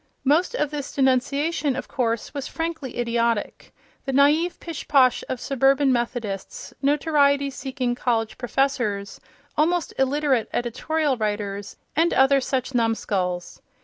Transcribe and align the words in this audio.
Most 0.23 0.55
of 0.55 0.71
this 0.71 0.91
denunciation, 0.95 1.75
of 1.75 1.87
course, 1.87 2.33
was 2.33 2.47
frankly 2.47 2.97
idiotic—the 2.97 4.11
naïve 4.11 4.57
pishposh 4.57 5.21
of 5.29 5.39
suburban 5.39 5.93
Methodists, 5.93 6.73
notoriety 6.81 7.51
seeking 7.51 7.93
college 7.93 8.39
professors, 8.39 9.21
almost 9.55 9.93
illiterate 9.99 10.49
editorial 10.51 11.17
writers, 11.17 11.77
and 11.95 12.15
other 12.15 12.41
such 12.41 12.73
numskulls. 12.73 13.61